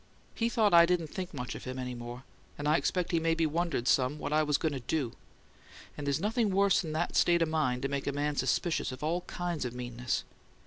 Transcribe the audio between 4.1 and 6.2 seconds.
what I was going to DO and there's